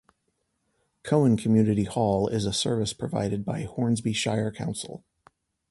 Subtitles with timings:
[1.03, 5.03] Cowan Community Hall is a service provided by Hornsby Shire Council.